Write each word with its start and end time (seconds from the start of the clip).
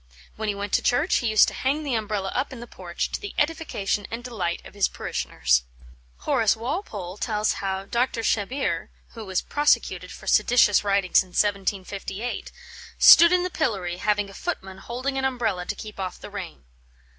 When 0.35 0.49
he 0.49 0.55
went 0.55 0.73
to 0.73 0.81
church, 0.81 1.17
he 1.17 1.27
used 1.29 1.47
to 1.49 1.53
hang 1.53 1.83
the 1.83 1.93
Umbrella 1.93 2.31
up 2.33 2.51
in 2.51 2.59
the 2.59 2.65
porch, 2.65 3.11
to 3.11 3.21
the 3.21 3.35
edification 3.37 4.07
and 4.09 4.23
delight 4.23 4.59
of 4.65 4.73
his 4.73 4.87
parishioners. 4.87 5.61
Horace 6.21 6.55
Walpole 6.57 7.17
tells 7.17 7.53
how 7.61 7.85
Dr. 7.85 8.21
Shebbeare 8.23 8.89
(who 9.09 9.23
was 9.25 9.43
prosecuted 9.43 10.11
for 10.11 10.25
seditious 10.25 10.83
writings 10.83 11.21
in 11.21 11.27
1758) 11.33 12.51
"stood 12.97 13.31
in 13.31 13.43
the 13.43 13.51
pillory, 13.51 13.97
having 13.97 14.27
a 14.27 14.33
footman 14.33 14.79
holding 14.79 15.19
an 15.19 15.23
umbrella 15.23 15.67
to 15.67 15.75
keep 15.75 15.99
off 15.99 16.17
the 16.19 16.31
rain." 16.31 16.63